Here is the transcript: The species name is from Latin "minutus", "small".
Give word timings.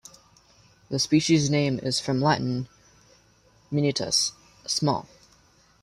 The 0.89 0.97
species 0.97 1.51
name 1.51 1.77
is 1.77 1.99
from 1.99 2.21
Latin 2.21 2.67
"minutus", 3.69 4.31
"small". 4.65 5.07